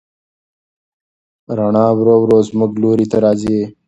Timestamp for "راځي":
3.23-3.59